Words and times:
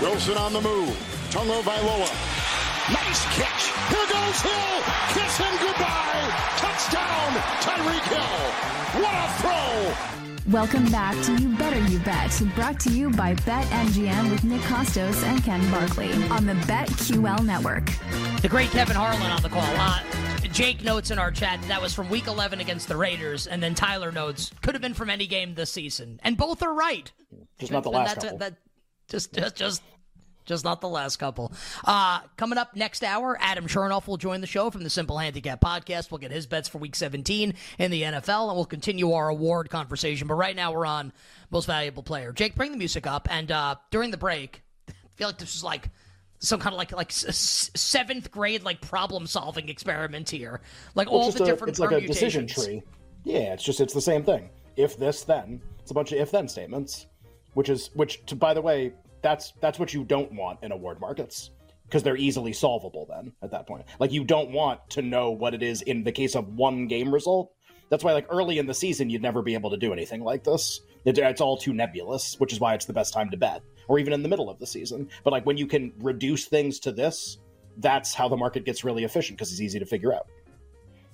Wilson 0.00 0.36
on 0.36 0.52
the 0.52 0.60
move. 0.60 0.90
Tagovailoa. 1.30 2.10
Nice 2.92 3.24
catch. 3.34 3.72
Here 3.88 4.06
goes 4.12 4.40
Hill. 4.42 4.82
Kiss 5.14 5.38
him 5.38 5.56
goodbye. 5.58 6.28
Touchdown, 6.58 7.32
Tyreek 7.64 8.04
Hill. 8.12 9.00
What 9.02 9.14
a 9.14 9.28
throw. 9.40 10.52
Welcome 10.52 10.90
back 10.92 11.20
to 11.24 11.34
You 11.42 11.48
Better 11.56 11.80
You 11.90 11.98
Bet, 12.00 12.40
brought 12.54 12.78
to 12.80 12.90
you 12.90 13.10
by 13.10 13.34
BetMGM 13.34 14.30
with 14.30 14.44
Nick 14.44 14.60
Kostos 14.62 15.22
and 15.24 15.42
Ken 15.42 15.68
Barkley 15.70 16.12
on 16.30 16.44
the 16.46 16.52
BetQL 16.66 17.44
network. 17.44 17.90
The 18.42 18.48
great 18.48 18.70
Kevin 18.70 18.96
Harlan 18.96 19.22
on 19.32 19.42
the 19.42 19.48
call. 19.48 19.62
Uh, 19.64 20.00
Jake 20.52 20.84
notes 20.84 21.10
in 21.10 21.18
our 21.18 21.30
chat 21.30 21.60
that 21.68 21.80
was 21.82 21.94
from 21.94 22.08
week 22.10 22.26
11 22.28 22.60
against 22.60 22.86
the 22.86 22.96
Raiders, 22.96 23.46
and 23.46 23.62
then 23.62 23.74
Tyler 23.74 24.12
notes 24.12 24.52
could 24.62 24.74
have 24.74 24.82
been 24.82 24.94
from 24.94 25.10
any 25.10 25.26
game 25.26 25.54
this 25.54 25.72
season. 25.72 26.20
And 26.22 26.36
both 26.36 26.62
are 26.62 26.72
right. 26.74 27.10
Just 27.58 27.72
not 27.72 27.82
the 27.82 27.90
last 27.90 28.14
That's 28.14 28.24
couple. 28.24 28.38
that, 28.38 28.54
just, 29.08 29.32
just, 29.32 29.56
just, 29.56 29.82
just 30.44 30.64
not 30.64 30.80
the 30.80 30.88
last 30.88 31.16
couple. 31.16 31.52
Uh, 31.84 32.20
coming 32.36 32.56
up 32.58 32.76
next 32.76 33.02
hour, 33.02 33.36
Adam 33.40 33.66
Chernoff 33.66 34.06
will 34.06 34.16
join 34.16 34.40
the 34.40 34.46
show 34.46 34.70
from 34.70 34.84
the 34.84 34.90
Simple 34.90 35.18
Handicap 35.18 35.60
Podcast. 35.60 36.10
We'll 36.10 36.18
get 36.18 36.30
his 36.30 36.46
bets 36.46 36.68
for 36.68 36.78
Week 36.78 36.94
17 36.94 37.54
in 37.78 37.90
the 37.90 38.02
NFL, 38.02 38.48
and 38.48 38.56
we'll 38.56 38.64
continue 38.64 39.12
our 39.12 39.28
award 39.28 39.70
conversation. 39.70 40.28
But 40.28 40.34
right 40.34 40.54
now, 40.54 40.72
we're 40.72 40.86
on 40.86 41.12
Most 41.50 41.66
Valuable 41.66 42.02
Player. 42.04 42.32
Jake, 42.32 42.54
bring 42.54 42.70
the 42.72 42.78
music 42.78 43.06
up. 43.06 43.26
And 43.30 43.50
uh, 43.50 43.74
during 43.90 44.10
the 44.12 44.16
break, 44.18 44.62
I 44.88 44.92
feel 45.16 45.28
like 45.28 45.38
this 45.38 45.56
is 45.56 45.64
like 45.64 45.88
some 46.38 46.60
kind 46.60 46.74
of 46.74 46.78
like 46.78 46.92
like 46.92 47.10
s- 47.10 47.70
seventh 47.74 48.30
grade 48.30 48.62
like 48.62 48.80
problem 48.82 49.26
solving 49.26 49.68
experiment 49.68 50.28
here. 50.30 50.60
Like 50.94 51.10
Well, 51.10 51.22
all 51.22 51.32
the 51.32 51.42
a- 51.42 51.46
different 51.46 51.70
it's 51.70 51.80
like 51.80 51.90
a 51.92 52.06
decision 52.06 52.42
permutations. 52.42 52.64
tree. 52.66 52.82
Yeah, 53.24 53.54
it's 53.54 53.64
just 53.64 53.80
it's 53.80 53.94
the 53.94 54.00
same 54.00 54.22
thing. 54.22 54.50
If 54.76 54.96
this, 54.98 55.24
then 55.24 55.60
it's 55.80 55.90
a 55.90 55.94
bunch 55.94 56.12
of 56.12 56.18
if 56.18 56.30
then 56.30 56.46
statements, 56.48 57.06
which 57.56 57.70
is 57.70 57.90
which. 57.94 58.24
To, 58.26 58.36
by 58.36 58.52
the 58.52 58.60
way, 58.60 58.92
that's 59.22 59.54
that's 59.60 59.78
what 59.78 59.94
you 59.94 60.04
don't 60.04 60.30
want 60.32 60.58
in 60.62 60.72
award 60.72 61.00
markets 61.00 61.50
because 61.84 62.02
they're 62.02 62.16
easily 62.16 62.52
solvable. 62.52 63.06
Then 63.08 63.32
at 63.42 63.50
that 63.50 63.66
point, 63.66 63.86
like 63.98 64.12
you 64.12 64.24
don't 64.24 64.50
want 64.50 64.80
to 64.90 65.02
know 65.02 65.30
what 65.30 65.54
it 65.54 65.62
is 65.62 65.80
in 65.82 66.04
the 66.04 66.12
case 66.12 66.36
of 66.36 66.48
one 66.48 66.86
game 66.86 67.12
result. 67.12 67.50
That's 67.88 68.04
why, 68.04 68.12
like 68.12 68.26
early 68.28 68.58
in 68.58 68.66
the 68.66 68.74
season, 68.74 69.08
you'd 69.08 69.22
never 69.22 69.42
be 69.42 69.54
able 69.54 69.70
to 69.70 69.76
do 69.78 69.92
anything 69.92 70.20
like 70.20 70.44
this. 70.44 70.80
It, 71.06 71.16
it's 71.16 71.40
all 71.40 71.56
too 71.56 71.72
nebulous, 71.72 72.38
which 72.38 72.52
is 72.52 72.60
why 72.60 72.74
it's 72.74 72.84
the 72.84 72.92
best 72.92 73.14
time 73.14 73.30
to 73.30 73.36
bet, 73.38 73.62
or 73.88 73.98
even 73.98 74.12
in 74.12 74.22
the 74.22 74.28
middle 74.28 74.50
of 74.50 74.58
the 74.58 74.66
season. 74.66 75.08
But 75.24 75.32
like 75.32 75.46
when 75.46 75.56
you 75.56 75.66
can 75.66 75.92
reduce 76.00 76.44
things 76.44 76.78
to 76.80 76.92
this, 76.92 77.38
that's 77.78 78.12
how 78.12 78.28
the 78.28 78.36
market 78.36 78.64
gets 78.66 78.84
really 78.84 79.04
efficient 79.04 79.38
because 79.38 79.50
it's 79.50 79.62
easy 79.62 79.78
to 79.78 79.86
figure 79.86 80.12
out. 80.12 80.26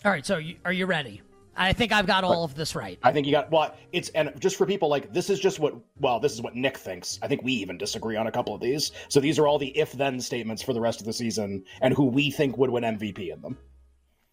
All 0.05 0.11
right, 0.11 0.27
so 0.27 0.39
you, 0.39 0.57
are 0.65 0.73
you 0.73 0.87
ready? 0.87 1.23
I 1.57 1.73
think 1.73 1.93
I've 1.93 2.07
got 2.07 2.25
all 2.25 2.45
of 2.45 2.55
this 2.55 2.75
right. 2.75 2.99
I 3.03 3.13
think 3.13 3.27
you 3.27 3.33
got 3.33 3.51
well. 3.51 3.75
It's 3.93 4.09
and 4.11 4.33
just 4.41 4.57
for 4.57 4.67
people 4.67 4.89
like 4.89 5.13
this 5.13 5.29
is 5.29 5.39
just 5.39 5.59
what 5.59 5.75
well 6.01 6.19
this 6.19 6.33
is 6.33 6.41
what 6.41 6.55
Nick 6.55 6.79
thinks. 6.79 7.19
I 7.23 7.29
think 7.29 7.43
we 7.43 7.53
even 7.53 7.77
disagree 7.77 8.17
on 8.17 8.27
a 8.27 8.33
couple 8.33 8.55
of 8.55 8.61
these. 8.61 8.93
So 9.09 9.21
these 9.21 9.39
are 9.39 9.47
all 9.47 9.59
the 9.59 9.69
if 9.79 9.93
then 9.93 10.21
statements 10.21 10.63
for 10.63 10.73
the 10.73 10.81
rest 10.81 11.01
of 11.01 11.07
the 11.07 11.13
season 11.13 11.65
and 11.81 11.93
who 11.95 12.07
we 12.07 12.31
think 12.31 12.57
would 12.57 12.71
win 12.71 12.85
MVP 12.85 13.33
in 13.33 13.41
them. 13.43 13.59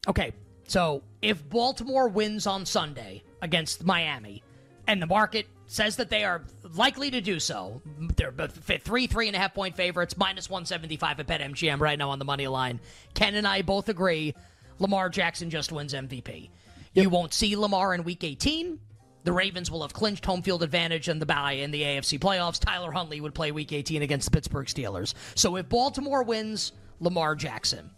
Okay, 0.08 0.32
so 0.68 1.04
if 1.22 1.48
Baltimore 1.50 2.08
wins 2.08 2.48
on 2.48 2.66
Sunday 2.66 3.24
against 3.42 3.84
Miami, 3.84 4.44
and 4.88 5.02
the 5.02 5.08
market 5.08 5.46
says 5.68 5.98
that 5.98 6.10
they 6.10 6.24
are 6.24 6.44
likely 6.74 7.12
to 7.12 7.22
do 7.22 7.40
so, 7.40 7.82
they're 8.16 8.32
three, 8.32 9.06
three 9.08 9.28
and 9.28 9.36
a 9.36 9.40
half 9.40 9.54
point 9.54 9.76
favorites, 9.76 10.18
minus 10.18 10.50
175 10.50 11.20
at 11.20 11.28
BetMGM 11.28 11.80
right 11.80 12.00
now 12.00 12.10
on 12.10 12.18
the 12.18 12.26
money 12.26 12.48
line. 12.48 12.80
Ken 13.14 13.36
and 13.36 13.48
I 13.48 13.62
both 13.62 13.90
agree 13.90 14.34
Lamar 14.80 15.10
Jackson 15.10 15.50
just 15.50 15.72
wins 15.72 15.94
MVP. 15.94 16.50
You 16.94 17.10
won't 17.10 17.34
see 17.34 17.56
Lamar 17.56 17.94
in 17.94 18.04
week 18.04 18.24
18. 18.24 18.80
The 19.24 19.32
Ravens 19.32 19.70
will 19.70 19.82
have 19.82 19.94
clinched 19.94 20.26
home 20.26 20.42
field 20.42 20.64
advantage 20.64 21.08
in 21.08 21.20
the 21.20 21.26
bye 21.26 21.54
in 21.54 21.72
the 21.72 21.84
AFC 21.84 22.20
playoffs. 22.20 22.60
Tyler 22.60 22.92
Huntley 22.92 23.22
would 23.22 23.36
play 23.36 23.52
week 23.52 23.72
18 23.72 24.02
against 24.02 24.26
the 24.26 24.32
Pittsburgh 24.32 24.66
Steelers. 24.66 25.14
So 25.36 25.56
if 25.58 25.70
Baltimore 25.70 26.24
wins, 26.24 26.72
Lamar 27.00 27.36
Jackson. 27.36 27.92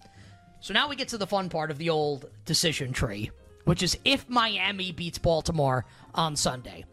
So 0.59 0.74
now 0.74 0.90
we 0.90 0.96
get 0.96 1.07
to 1.09 1.18
the 1.18 1.28
fun 1.28 1.50
part 1.50 1.72
of 1.72 1.78
the 1.78 1.90
old 1.90 2.29
decision 2.46 2.91
tree, 2.91 3.31
which 3.66 3.81
is 3.81 3.97
if 4.03 4.28
Miami 4.29 4.91
beats 4.91 5.18
Baltimore 5.18 5.85
on 6.13 6.35
Sunday. 6.35 6.85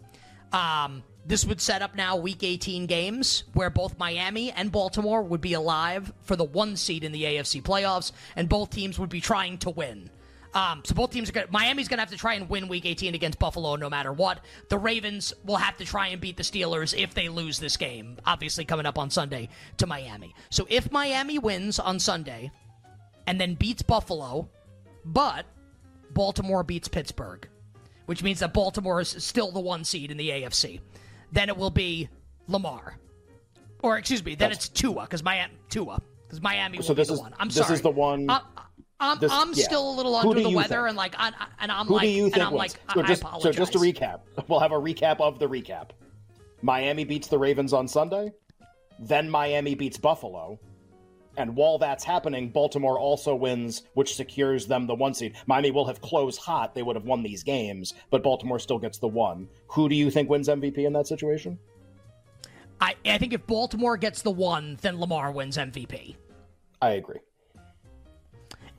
Um, 0.53 1.03
this 1.27 1.45
would 1.45 1.61
set 1.61 1.83
up 1.83 1.95
now 1.95 2.17
week 2.17 2.43
18 2.43 2.87
games 2.87 3.45
where 3.53 3.69
both 3.69 3.99
Miami 3.99 4.51
and 4.53 4.73
Baltimore 4.73 5.23
would 5.23 5.43
be 5.43 5.53
alive 5.53 6.13
for 6.23 6.37
the 6.37 6.45
one 6.45 6.77
seed 6.77 7.05
in 7.05 7.13
the 7.13 7.25
AFC 7.25 7.63
playoffs, 7.63 8.13
and 8.37 8.49
both 8.49 8.71
teams 8.71 8.99
would 8.99 9.11
be 9.11 9.21
trying 9.21 9.59
to 9.59 9.71
win. 9.71 10.09
Um, 10.55 10.83
so 10.85 10.95
both 10.95 11.11
teams 11.11 11.29
are 11.29 11.33
going 11.33 11.47
to, 11.47 11.53
Miami's 11.53 11.89
going 11.89 11.99
to 11.99 12.03
have 12.03 12.11
to 12.11 12.17
try 12.17 12.35
and 12.35 12.49
win 12.49 12.69
week 12.69 12.87
18 12.87 13.15
against 13.15 13.39
Buffalo 13.39 13.77
no 13.77 13.91
matter 13.91 14.13
what. 14.13 14.41
The 14.71 14.79
Ravens 14.79 15.35
will 15.45 15.57
have 15.57 15.77
to 15.77 15.85
try 15.85 16.09
and 16.09 16.21
beat 16.21 16.37
the 16.39 16.43
Steelers 16.43 16.97
if 16.97 17.13
they 17.15 17.29
lose 17.29 17.59
this 17.59 17.77
game, 17.77 18.17
obviously 18.27 18.65
coming 18.65 18.87
up 18.87 18.99
on 18.99 19.11
Sunday 19.11 19.51
to 19.77 19.87
Miami. 19.87 20.35
So 20.51 20.67
if 20.71 20.91
Miami 20.91 21.39
wins 21.39 21.79
on 21.79 21.99
Sunday, 22.01 22.51
and 23.27 23.39
then 23.39 23.55
beats 23.57 23.83
Buffalo, 23.83 24.49
but 25.05 25.45
Baltimore 26.13 26.65
beats 26.65 26.89
Pittsburgh, 26.89 27.47
which 28.07 28.23
means 28.23 28.41
that 28.41 28.55
Baltimore 28.55 29.03
is 29.03 29.11
still 29.23 29.53
the 29.53 29.61
one 29.61 29.85
seed 29.85 30.11
in 30.11 30.17
the 30.17 30.31
AFC. 30.31 30.81
Then 31.31 31.51
it 31.51 31.57
will 31.59 31.69
be 31.71 32.09
Lamar, 32.47 32.97
or 33.83 33.99
excuse 33.99 34.25
me, 34.25 34.35
then 34.35 34.51
it's 34.51 34.71
Tua 34.71 35.03
because 35.03 35.23
Miami 35.23 35.53
Tua 35.69 36.01
because 36.27 36.41
Miami 36.41 36.79
will 36.79 36.85
So 36.85 36.95
be 36.95 37.05
the 37.05 37.13
is- 37.13 37.21
one. 37.21 37.35
I'm 37.39 37.49
this 37.49 37.59
sorry. 37.59 37.75
is 37.75 37.83
the 37.83 37.91
one- 37.91 38.31
I, 38.31 38.41
I'm, 39.01 39.19
this- 39.19 39.33
I'm 39.33 39.53
yeah. 39.55 39.65
still 39.65 39.91
a 39.91 39.95
little 39.95 40.15
under 40.17 40.41
the 40.41 40.51
weather, 40.51 40.77
think? 40.77 40.89
and 40.89 40.97
like, 40.97 41.15
I, 41.19 41.33
and 41.61 41.71
I'm 41.71 41.87
Who 41.87 41.95
like, 41.95 42.03
do 42.03 42.09
you 42.09 42.25
and 42.25 42.35
think 42.35 42.47
I'm 42.47 42.53
wins? 42.53 42.77
like, 42.77 42.95
so 42.95 43.01
I, 43.01 43.07
just 43.07 43.23
so 43.43 43.53
just 43.53 43.73
to 43.73 43.79
recap, 43.79 44.21
we'll 44.49 44.61
have 44.61 44.73
a 44.73 44.81
recap 44.81 45.21
of 45.21 45.39
the 45.39 45.49
recap. 45.49 45.91
Miami 46.63 47.05
beats 47.05 47.29
the 47.29 47.39
Ravens 47.39 47.73
on 47.73 47.87
Sunday, 47.87 48.33
then 48.99 49.31
Miami 49.31 49.75
beats 49.75 49.97
Buffalo. 49.99 50.59
And 51.37 51.55
while 51.55 51.79
that's 51.79 52.03
happening, 52.03 52.49
Baltimore 52.49 52.99
also 52.99 53.33
wins, 53.33 53.85
which 53.95 54.17
secures 54.17 54.67
them 54.67 54.89
the 54.89 54.95
one 54.97 55.15
seed. 55.15 55.37
Miami 55.47 55.71
will 55.71 55.87
have 55.87 56.01
closed 56.01 56.41
hot; 56.41 56.75
they 56.75 56.83
would 56.83 56.97
have 56.97 57.05
won 57.05 57.23
these 57.23 57.45
games, 57.45 57.95
but 58.11 58.25
Baltimore 58.25 58.59
still 58.59 58.81
gets 58.81 58.99
the 58.99 59.07
one. 59.07 59.49
Who 59.69 59.89
do 59.89 59.95
you 59.95 60.11
think 60.11 60.29
wins 60.29 60.49
MVP 60.49 60.79
in 60.79 60.93
that 60.95 61.07
situation? 61.07 61.57
I, 62.81 62.97
I 63.07 63.19
think 63.19 63.33
if 63.33 63.47
Baltimore 63.47 63.97
gets 63.97 64.23
the 64.23 64.33
one, 64.33 64.79
then 64.83 64.99
Lamar 64.99 65.31
wins 65.31 65.57
MVP. 65.57 66.17
I 66.83 66.91
agree. 66.91 67.21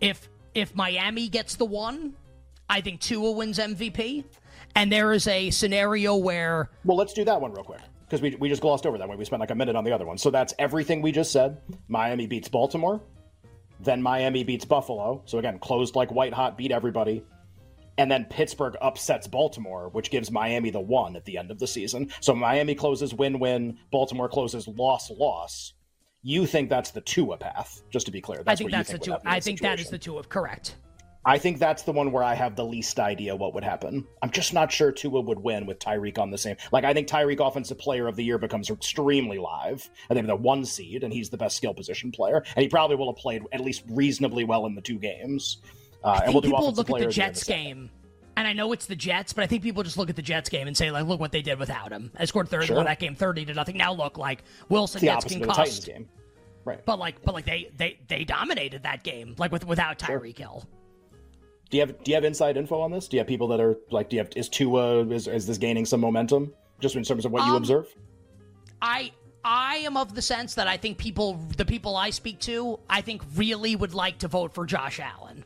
If 0.01 0.29
if 0.53 0.75
Miami 0.75 1.29
gets 1.29 1.55
the 1.55 1.65
one, 1.65 2.13
I 2.69 2.81
think 2.81 3.01
Tua 3.01 3.31
wins 3.31 3.59
MVP. 3.59 4.23
And 4.75 4.91
there 4.91 5.13
is 5.13 5.27
a 5.27 5.49
scenario 5.49 6.15
where 6.15 6.69
Well, 6.85 6.97
let's 6.97 7.13
do 7.13 7.25
that 7.25 7.41
one 7.41 7.51
real 7.51 7.63
quick 7.63 7.81
because 8.05 8.21
we, 8.21 8.35
we 8.35 8.49
just 8.49 8.61
glossed 8.61 8.85
over 8.85 8.97
that 8.97 9.07
one. 9.07 9.17
We 9.17 9.25
spent 9.25 9.39
like 9.39 9.51
a 9.51 9.55
minute 9.55 9.75
on 9.75 9.83
the 9.83 9.91
other 9.91 10.05
one. 10.05 10.17
So 10.17 10.31
that's 10.31 10.53
everything 10.59 11.01
we 11.01 11.11
just 11.11 11.31
said. 11.31 11.61
Miami 11.87 12.27
beats 12.27 12.47
Baltimore, 12.47 13.01
then 13.79 14.01
Miami 14.01 14.43
beats 14.43 14.65
Buffalo. 14.65 15.21
So 15.25 15.37
again, 15.39 15.59
closed 15.59 15.95
like 15.95 16.11
white 16.11 16.33
hot, 16.33 16.57
beat 16.57 16.71
everybody. 16.71 17.23
And 17.97 18.09
then 18.09 18.25
Pittsburgh 18.25 18.77
upsets 18.81 19.27
Baltimore, 19.27 19.89
which 19.89 20.09
gives 20.09 20.31
Miami 20.31 20.69
the 20.69 20.79
one 20.79 21.15
at 21.15 21.25
the 21.25 21.37
end 21.37 21.51
of 21.51 21.59
the 21.59 21.67
season. 21.67 22.09
So 22.21 22.33
Miami 22.33 22.73
closes 22.73 23.13
win 23.13 23.39
win, 23.39 23.77
Baltimore 23.91 24.29
closes 24.29 24.67
loss 24.67 25.11
loss. 25.11 25.73
You 26.21 26.45
think 26.45 26.69
that's 26.69 26.91
the 26.91 27.01
Tua 27.01 27.37
path, 27.37 27.81
just 27.89 28.05
to 28.07 28.11
be 28.11 28.19
clear. 28.19 28.43
That's 28.43 28.49
I 28.49 28.55
think 28.55 28.71
that's 28.71 28.91
the 28.91 28.97
think 28.97 29.11
happen 29.11 29.27
in 29.27 29.33
I 29.33 29.39
think 29.39 29.61
that 29.61 29.79
is 29.79 29.89
the 29.89 29.97
two 29.97 30.17
of 30.17 30.29
correct. 30.29 30.75
I 31.25 31.37
think 31.37 31.59
that's 31.59 31.83
the 31.83 31.91
one 31.91 32.11
where 32.11 32.23
I 32.23 32.33
have 32.33 32.55
the 32.55 32.65
least 32.65 32.99
idea 32.99 33.35
what 33.35 33.53
would 33.53 33.63
happen. 33.63 34.07
I'm 34.21 34.31
just 34.31 34.53
not 34.53 34.71
sure 34.71 34.91
Tua 34.91 35.21
would 35.21 35.39
win 35.39 35.65
with 35.65 35.79
Tyreek 35.79 36.17
on 36.17 36.31
the 36.31 36.37
same. 36.37 36.55
Like 36.71 36.85
I 36.85 36.93
think 36.93 37.07
Tyreek 37.07 37.45
Offensive 37.45 37.77
Player 37.77 38.07
of 38.07 38.15
the 38.15 38.23
Year 38.23 38.37
becomes 38.37 38.69
extremely 38.69 39.37
live. 39.37 39.89
I 40.09 40.13
think 40.13 40.27
the 40.27 40.35
one 40.35 40.65
seed, 40.65 41.03
and 41.03 41.13
he's 41.13 41.29
the 41.29 41.37
best 41.37 41.57
skill 41.57 41.73
position 41.73 42.11
player, 42.11 42.43
and 42.55 42.63
he 42.63 42.69
probably 42.69 42.95
will 42.95 43.13
have 43.13 43.21
played 43.21 43.43
at 43.51 43.61
least 43.61 43.83
reasonably 43.89 44.43
well 44.43 44.65
in 44.65 44.75
the 44.75 44.81
two 44.81 44.97
games. 44.97 45.57
Uh, 46.03 46.21
and 46.23 46.33
we'll 46.33 46.41
do 46.41 46.49
people 46.49 46.71
look 46.71 46.79
at 46.79 46.85
the 46.87 46.93
of 46.93 46.99
year 46.99 47.09
in 47.09 47.13
Jets 47.13 47.43
game 47.43 47.89
and 48.39 48.47
I 48.47 48.53
know 48.53 48.71
it's 48.71 48.85
the 48.85 48.95
Jets, 48.95 49.33
but 49.33 49.43
I 49.43 49.47
think 49.47 49.63
people 49.63 49.83
just 49.83 49.97
look 49.97 50.09
at 50.09 50.15
the 50.15 50.21
Jets 50.21 50.47
game 50.49 50.65
and 50.67 50.75
say, 50.75 50.91
like, 50.91 51.05
look 51.05 51.19
what 51.19 51.33
they 51.33 51.41
did 51.41 51.59
without 51.59 51.91
him. 51.91 52.09
I 52.17 52.23
scored 52.23 52.47
third, 52.47 52.63
Sure. 52.63 52.77
won 52.77 52.85
that 52.85 52.97
game 52.99 53.13
thirty 53.13 53.43
to 53.45 53.53
nothing. 53.53 53.75
Now 53.75 53.91
look 53.93 54.17
like 54.17 54.43
Wilson 54.69 55.01
gets 55.01 55.25
concussed, 55.25 55.85
game. 55.85 56.07
Right. 56.63 56.83
but 56.85 56.99
like, 56.99 57.21
but 57.23 57.33
like 57.33 57.45
they 57.45 57.69
they 57.77 57.99
they 58.07 58.23
dominated 58.23 58.83
that 58.83 59.03
game, 59.03 59.35
like 59.37 59.51
with 59.51 59.65
without 59.67 59.99
Tyreek 59.99 60.37
Hill. 60.37 60.63
Do 61.69 61.77
you 61.77 61.81
have 61.81 62.03
do 62.03 62.11
you 62.11 62.15
have 62.15 62.23
inside 62.23 62.55
info 62.57 62.79
on 62.79 62.91
this? 62.91 63.07
Do 63.09 63.17
you 63.17 63.19
have 63.19 63.27
people 63.27 63.47
that 63.49 63.59
are 63.59 63.77
like, 63.91 64.09
do 64.09 64.15
you 64.15 64.21
have 64.23 64.31
is 64.37 64.47
Tua 64.49 65.05
is 65.07 65.27
is 65.27 65.45
this 65.45 65.57
gaining 65.57 65.85
some 65.85 65.99
momentum 65.99 66.53
just 66.79 66.95
in 66.95 67.03
terms 67.03 67.25
of 67.25 67.31
what 67.33 67.45
you 67.45 67.51
Um, 67.51 67.57
observe? 67.57 67.87
I 68.81 69.11
I 69.43 69.75
am 69.77 69.97
of 69.97 70.15
the 70.15 70.21
sense 70.21 70.53
that 70.55 70.67
I 70.67 70.77
think 70.77 70.97
people, 70.97 71.33
the 71.57 71.65
people 71.65 71.95
I 71.95 72.09
speak 72.09 72.39
to, 72.41 72.79
I 72.89 73.01
think 73.01 73.21
really 73.35 73.75
would 73.75 73.93
like 73.93 74.17
to 74.19 74.27
vote 74.27 74.53
for 74.53 74.65
Josh 74.65 74.99
Allen. 74.99 75.45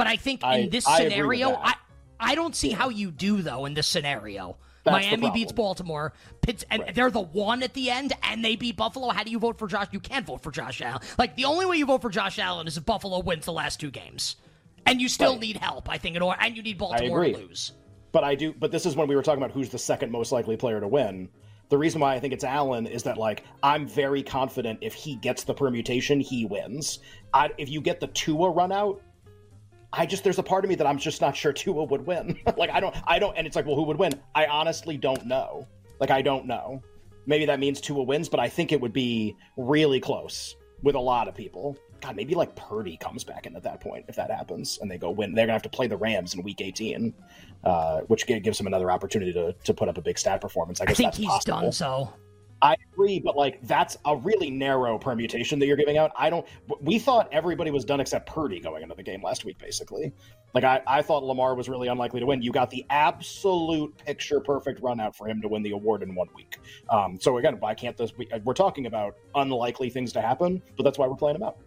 But 0.00 0.06
I 0.06 0.16
think 0.16 0.42
I- 0.42 0.56
in 0.60 0.70
this 0.70 0.86
I 0.86 0.96
scenario. 1.02 1.54
I 1.56 1.74
I 2.18 2.34
don't 2.34 2.56
see 2.56 2.70
how 2.70 2.88
you 2.88 3.10
do 3.10 3.42
though 3.42 3.66
in 3.66 3.74
this 3.74 3.86
scenario. 3.86 4.56
That's 4.84 4.94
Miami 5.06 5.30
beats. 5.30 5.52
Baltimore, 5.52 6.14
Pitts, 6.40 6.64
and 6.70 6.84
they're 6.94 7.10
the 7.10 7.20
one 7.20 7.62
at 7.62 7.74
the 7.74 7.90
end, 7.90 8.14
and 8.22 8.42
they 8.42 8.56
beat 8.56 8.76
Buffalo. 8.78 9.10
How 9.10 9.22
do 9.24 9.30
you 9.30 9.38
vote 9.38 9.58
for 9.58 9.68
Josh? 9.68 9.88
You 9.92 10.00
can't 10.00 10.24
vote 10.24 10.42
for 10.42 10.50
Josh 10.50 10.80
Allen. 10.80 11.02
Like 11.18 11.36
the 11.36 11.44
only 11.44 11.66
way 11.66 11.76
you 11.76 11.84
vote 11.84 12.00
for 12.00 12.08
Josh 12.08 12.38
Allen 12.38 12.66
is 12.66 12.78
if 12.78 12.86
Buffalo 12.86 13.18
wins 13.20 13.44
the 13.44 13.52
last 13.52 13.78
two 13.78 13.90
games, 13.90 14.36
and 14.86 14.98
you 15.02 15.08
still 15.10 15.32
Right. 15.32 15.40
need 15.40 15.56
help. 15.58 15.90
I 15.90 15.98
think 15.98 16.16
in 16.16 16.22
order, 16.22 16.38
and 16.40 16.56
you 16.56 16.62
need 16.62 16.78
Baltimore 16.78 17.24
to 17.24 17.36
lose. 17.36 17.72
But 18.12 18.24
I 18.24 18.34
do. 18.34 18.54
But 18.58 18.72
this 18.72 18.86
is 18.86 18.96
when 18.96 19.06
we 19.06 19.16
were 19.16 19.22
talking 19.22 19.42
about 19.42 19.52
who's 19.52 19.68
the 19.68 19.78
second 19.78 20.10
most 20.10 20.32
likely 20.32 20.56
player 20.56 20.80
to 20.80 20.88
win. 20.88 21.28
The 21.68 21.76
reason 21.78 22.00
why 22.00 22.14
I 22.14 22.18
think 22.20 22.32
it's 22.32 22.42
Allen 22.42 22.86
is 22.86 23.02
that 23.02 23.18
like 23.18 23.44
I'm 23.62 23.86
very 23.86 24.22
confident 24.22 24.78
if 24.80 24.94
he 24.94 25.16
gets 25.16 25.44
the 25.44 25.52
permutation, 25.54 26.20
he 26.20 26.46
wins. 26.46 27.00
I, 27.34 27.50
if 27.58 27.68
you 27.68 27.80
get 27.82 28.00
the 28.00 28.08
Tua 28.08 28.50
run 28.50 28.72
out, 28.72 29.00
I 29.92 30.06
just 30.06 30.22
there's 30.24 30.38
a 30.38 30.42
part 30.42 30.64
of 30.64 30.68
me 30.68 30.76
that 30.76 30.86
I'm 30.86 30.98
just 30.98 31.20
not 31.20 31.36
sure 31.36 31.52
Tua 31.52 31.84
would 31.84 32.06
win. 32.06 32.38
like 32.56 32.70
I 32.70 32.80
don't, 32.80 32.94
I 33.06 33.18
don't, 33.18 33.36
and 33.36 33.46
it's 33.46 33.56
like, 33.56 33.66
well, 33.66 33.76
who 33.76 33.82
would 33.84 33.98
win? 33.98 34.12
I 34.34 34.46
honestly 34.46 34.96
don't 34.96 35.26
know. 35.26 35.66
Like 35.98 36.10
I 36.10 36.22
don't 36.22 36.46
know. 36.46 36.82
Maybe 37.26 37.44
that 37.46 37.60
means 37.60 37.80
Tua 37.80 38.02
wins, 38.02 38.28
but 38.28 38.40
I 38.40 38.48
think 38.48 38.72
it 38.72 38.80
would 38.80 38.92
be 38.92 39.36
really 39.56 40.00
close 40.00 40.56
with 40.82 40.94
a 40.94 41.00
lot 41.00 41.28
of 41.28 41.34
people. 41.34 41.76
God, 42.00 42.16
maybe 42.16 42.34
like 42.34 42.56
Purdy 42.56 42.96
comes 42.96 43.24
back 43.24 43.46
in 43.46 43.54
at 43.56 43.62
that 43.64 43.80
point 43.80 44.06
if 44.08 44.16
that 44.16 44.30
happens, 44.30 44.78
and 44.80 44.90
they 44.90 44.96
go 44.96 45.10
win. 45.10 45.34
They're 45.34 45.46
gonna 45.46 45.52
have 45.54 45.62
to 45.62 45.68
play 45.68 45.86
the 45.86 45.96
Rams 45.96 46.34
in 46.34 46.42
Week 46.42 46.60
18, 46.60 47.12
uh, 47.64 48.00
which 48.02 48.26
gives 48.26 48.56
them 48.56 48.66
another 48.66 48.90
opportunity 48.90 49.32
to, 49.34 49.52
to 49.52 49.74
put 49.74 49.88
up 49.88 49.98
a 49.98 50.02
big 50.02 50.18
stat 50.18 50.40
performance. 50.40 50.80
I 50.80 50.84
I 50.84 50.94
think 50.94 51.14
he's 51.14 51.26
possible. 51.26 51.60
done 51.60 51.72
so. 51.72 52.12
I 52.62 52.76
agree, 52.92 53.18
but 53.18 53.36
like 53.36 53.60
that's 53.62 53.96
a 54.04 54.16
really 54.16 54.50
narrow 54.50 54.98
permutation 54.98 55.58
that 55.58 55.66
you're 55.66 55.76
giving 55.76 55.96
out. 55.96 56.12
I 56.16 56.28
don't. 56.28 56.46
We 56.80 56.98
thought 56.98 57.28
everybody 57.32 57.70
was 57.70 57.84
done 57.84 58.00
except 58.00 58.28
Purdy 58.28 58.60
going 58.60 58.82
into 58.82 58.94
the 58.94 59.02
game 59.02 59.22
last 59.22 59.44
week, 59.44 59.58
basically. 59.58 60.12
Like 60.52 60.64
I, 60.64 60.82
I 60.86 61.02
thought 61.02 61.24
Lamar 61.24 61.54
was 61.54 61.68
really 61.68 61.88
unlikely 61.88 62.20
to 62.20 62.26
win. 62.26 62.42
You 62.42 62.52
got 62.52 62.70
the 62.70 62.84
absolute 62.90 63.96
picture 64.04 64.40
perfect 64.40 64.82
run 64.82 65.00
out 65.00 65.16
for 65.16 65.28
him 65.28 65.40
to 65.40 65.48
win 65.48 65.62
the 65.62 65.70
award 65.70 66.02
in 66.02 66.14
one 66.14 66.28
week. 66.34 66.58
Um, 66.90 67.18
so 67.20 67.38
again, 67.38 67.58
why 67.60 67.74
can't 67.74 67.96
this? 67.96 68.16
We, 68.16 68.28
we're 68.44 68.52
talking 68.52 68.86
about 68.86 69.16
unlikely 69.34 69.90
things 69.90 70.12
to 70.14 70.20
happen, 70.20 70.60
but 70.76 70.82
that's 70.82 70.98
why 70.98 71.06
we're 71.06 71.16
playing 71.16 71.38
them 71.38 71.44
out. 71.44 71.58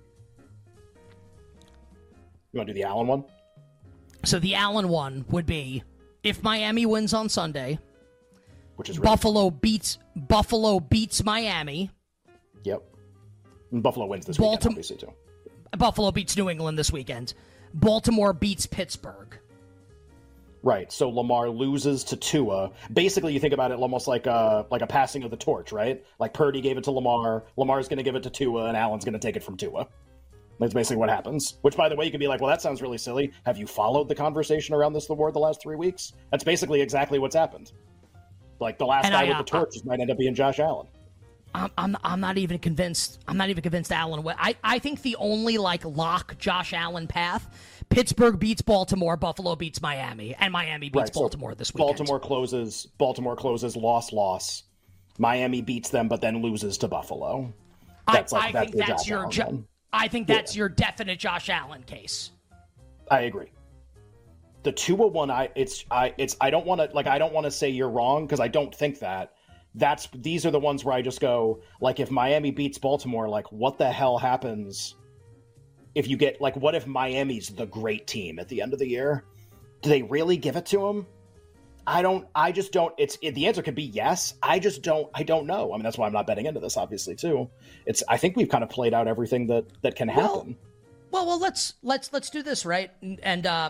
You 2.51 2.60
want 2.60 2.68
to 2.68 2.74
do 2.74 2.80
the 2.80 2.88
Allen 2.88 3.07
one? 3.07 3.24
So 4.25 4.38
the 4.38 4.54
Allen 4.54 4.90
one 4.90 5.25
would 5.30 5.45
be 5.45 5.84
if 6.24 6.44
Miami 6.44 6.86
wins 6.86 7.13
on 7.13 7.30
Sunday, 7.30 7.80
Which 8.75 8.89
is 8.89 8.97
really, 8.97 9.11
Buffalo 9.11 9.49
beats 9.49 9.99
Buffalo 10.15 10.79
beats 10.79 11.23
Miami. 11.23 11.91
Yep. 12.63 12.83
And 13.71 13.83
Buffalo 13.83 14.05
wins 14.05 14.25
this 14.25 14.37
Baltim- 14.37 14.51
weekend, 14.51 14.67
obviously 14.67 14.97
too. 14.97 15.13
Buffalo 15.77 16.11
beats 16.11 16.35
New 16.37 16.49
England 16.49 16.77
this 16.77 16.91
weekend. 16.91 17.33
Baltimore 17.73 18.33
beats 18.33 18.65
Pittsburgh. 18.65 19.37
Right. 20.61 20.91
So 20.91 21.09
Lamar 21.09 21.49
loses 21.49 22.05
to 22.05 22.15
Tua. 22.15 22.71
Basically, 22.91 23.33
you 23.33 23.39
think 23.39 23.53
about 23.53 23.71
it 23.71 23.79
almost 23.79 24.07
like 24.07 24.27
a 24.27 24.65
like 24.71 24.81
a 24.81 24.87
passing 24.87 25.23
of 25.23 25.31
the 25.31 25.37
torch, 25.37 25.71
right? 25.71 26.03
Like 26.19 26.33
Purdy 26.33 26.61
gave 26.61 26.77
it 26.77 26.85
to 26.85 26.91
Lamar, 26.91 27.43
Lamar's 27.57 27.87
going 27.89 27.97
to 27.97 28.03
give 28.03 28.15
it 28.15 28.23
to 28.23 28.29
Tua, 28.29 28.65
and 28.65 28.77
Allen's 28.77 29.03
going 29.03 29.13
to 29.13 29.19
take 29.19 29.35
it 29.35 29.43
from 29.43 29.57
Tua. 29.57 29.87
That's 30.59 30.73
basically 30.73 30.97
what 30.97 31.09
happens. 31.09 31.55
Which, 31.61 31.75
by 31.75 31.89
the 31.89 31.95
way, 31.95 32.05
you 32.05 32.11
can 32.11 32.19
be 32.19 32.27
like, 32.27 32.39
"Well, 32.39 32.49
that 32.49 32.61
sounds 32.61 32.81
really 32.81 32.97
silly." 32.97 33.33
Have 33.45 33.57
you 33.57 33.67
followed 33.67 34.07
the 34.07 34.15
conversation 34.15 34.73
around 34.73 34.93
this 34.93 35.09
award 35.09 35.33
the 35.33 35.39
last 35.39 35.61
three 35.61 35.75
weeks? 35.75 36.13
That's 36.31 36.43
basically 36.43 36.79
exactly 36.79 37.19
what's 37.19 37.35
happened. 37.35 37.73
Like 38.63 38.77
the 38.80 38.86
last 38.86 39.06
And 39.06 39.13
guy 39.13 39.21
I, 39.21 39.24
with 39.25 39.36
uh, 39.36 39.38
the 39.39 39.44
torches 39.44 39.86
might 39.86 40.00
end 40.00 40.10
up 40.10 40.18
being 40.18 40.33
Josh 40.33 40.60
Allen. 40.60 40.88
I'm, 41.56 41.69
I'm 41.77 41.98
I'm 42.04 42.19
not 42.19 42.38
even 42.38 42.57
convinced. 42.57 43.19
I'm 43.27 43.38
not 43.38 43.50
even 43.50 43.62
convinced 43.62 43.92
Allen. 43.92 44.25
I 44.39 44.56
I 44.63 44.80
think 44.80 45.04
the 45.04 45.15
only 45.18 45.57
like 45.57 45.86
lock 45.86 46.38
Josh 46.39 46.74
Allen 46.74 47.07
path. 47.07 47.48
Pittsburgh 47.89 48.39
beats 48.39 48.62
Baltimore. 48.62 49.18
Buffalo 49.18 49.56
beats 49.56 49.81
Miami, 49.81 50.33
and 50.39 50.51
Miami 50.51 50.89
beats 50.89 50.95
Right, 50.95 51.13
so 51.13 51.19
Baltimore 51.21 51.54
this 51.54 51.74
week. 51.74 51.80
Baltimore 51.80 52.19
closes. 52.19 52.88
Baltimore 52.98 53.36
closes. 53.36 53.75
Loss. 53.75 54.13
Loss. 54.13 54.63
Miami 55.19 55.62
beats 55.62 55.89
them, 55.89 56.07
but 56.07 56.21
then 56.21 56.42
loses 56.42 56.80
to 56.80 56.88
Buffalo. 56.88 57.54
That's 58.12 58.33
I, 58.33 58.38
like 58.38 58.48
I 58.48 58.51
that's 58.51 58.71
think 58.71 58.88
that's 58.88 59.04
Josh 59.04 59.09
your. 59.09 59.30
Jo- 59.30 59.63
I 59.92 60.07
think 60.07 60.27
that's 60.27 60.56
your 60.56 60.69
definite 60.69 61.19
Josh 61.19 61.50
Allen 61.50 61.83
case. 61.83 62.31
I 63.12 63.21
agree. 63.21 63.51
The 64.63 64.71
Tua 64.71 65.07
one, 65.07 65.30
I 65.30 65.50
it's 65.56 65.86
I 65.92 66.13
it's 66.18 66.36
I 66.42 66.50
don't 66.50 66.65
want 66.65 66.81
to 66.81 66.95
like 66.95 67.07
I 67.07 67.18
don't 67.18 67.33
want 67.33 67.45
to 67.45 67.51
say 67.51 67.69
you're 67.69 67.89
wrong 67.89 68.25
because 68.25 68.39
I 68.39 68.48
don't 68.48 68.74
think 68.74 69.00
that. 69.00 69.33
That's 69.75 70.07
these 70.13 70.45
are 70.45 70.51
the 70.51 70.60
ones 70.60 70.86
where 70.86 70.95
I 70.95 71.01
just 71.01 71.19
go 71.19 71.62
like 71.81 72.00
if 72.00 72.12
Miami 72.12 72.51
beats 72.51 72.77
Baltimore, 72.77 73.27
like 73.27 73.51
what 73.51 73.77
the 73.77 73.92
hell 73.92 74.18
happens 74.18 74.95
if 75.95 76.07
you 76.07 76.18
get 76.18 76.39
like 76.39 76.56
what 76.56 76.75
if 76.75 76.88
Miami's 76.88 77.50
the 77.50 77.65
great 77.65 78.07
team 78.07 78.39
at 78.39 78.48
the 78.48 78.62
end 78.62 78.74
of 78.74 78.80
the 78.80 78.88
year? 78.88 79.25
Do 79.81 79.89
they 79.89 80.01
really 80.01 80.38
give 80.38 80.56
it 80.56 80.66
to 80.68 80.80
them? 80.80 81.06
I 81.86 82.01
don't. 82.01 82.27
I 82.33 82.51
just 82.51 82.71
don't. 82.71 82.94
It's 82.98 83.18
it, 83.21 83.36
the 83.36 83.45
answer 83.45 83.62
could 83.62 83.75
be 83.75 83.83
yes. 83.83 84.36
I 84.42 84.57
just 84.59 84.81
don't. 84.81 85.09
I 85.13 85.24
don't 85.24 85.45
know. 85.45 85.74
I 85.74 85.75
mean, 85.75 85.83
that's 85.83 85.98
why 85.98 86.07
I'm 86.07 86.13
not 86.13 86.25
betting 86.25 86.45
into 86.45 86.59
this. 86.59 86.77
Obviously, 86.77 87.16
too. 87.16 87.50
It's. 87.86 88.01
I 88.07 88.18
think 88.18 88.38
we've 88.38 88.48
kind 88.48 88.63
of 88.63 88.69
played 88.69 88.94
out 88.94 89.07
everything 89.07 89.48
that 89.48 89.66
that 89.81 89.95
can 89.95 90.07
happen. 90.07 90.56
Well, 91.12 91.27
well, 91.27 91.39
let's 91.39 91.74
let's 91.83 92.13
let's 92.13 92.30
do 92.30 92.42
this 92.42 92.66
right. 92.66 92.92
And, 93.01 93.19
and 93.21 93.45
uh, 93.45 93.69